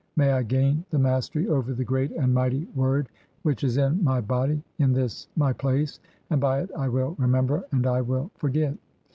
[0.15, 3.07] May I gain the "mastery over the great and mighty word
[3.43, 5.99] which is in my body "in this my place,
[6.31, 8.75] and by it I will (22) remember and I will "forget.